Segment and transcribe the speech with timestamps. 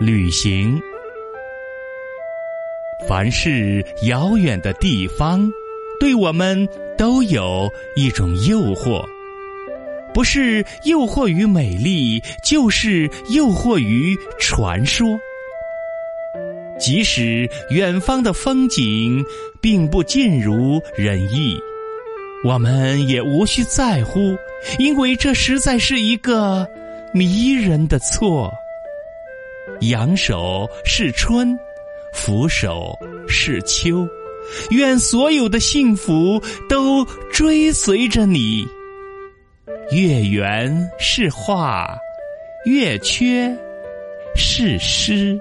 [0.00, 0.80] 旅行。
[3.06, 5.46] 凡是遥远的地方，
[6.00, 6.66] 对我们
[6.96, 9.04] 都有一种诱惑，
[10.14, 15.06] 不是诱惑于美丽，就是诱惑于传说。
[16.78, 19.22] 即使远方的风景
[19.60, 21.58] 并不尽如人意，
[22.42, 24.18] 我们也无需在乎，
[24.78, 26.66] 因为这实在是一个
[27.12, 28.50] 迷人的错。
[29.80, 31.58] 仰首是春，
[32.12, 32.96] 俯首
[33.28, 34.06] 是秋，
[34.70, 38.66] 愿所有的幸福都追随着你。
[39.92, 41.96] 月圆是画，
[42.66, 43.56] 月缺
[44.36, 45.40] 是诗。